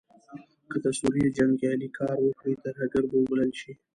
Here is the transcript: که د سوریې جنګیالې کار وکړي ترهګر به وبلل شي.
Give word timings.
که 0.69 0.77
د 0.83 0.85
سوریې 0.99 1.27
جنګیالې 1.37 1.89
کار 1.97 2.17
وکړي 2.21 2.55
ترهګر 2.65 3.03
به 3.09 3.15
وبلل 3.19 3.51
شي. 3.61 3.73